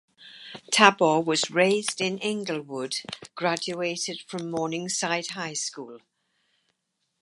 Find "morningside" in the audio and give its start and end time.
4.49-5.27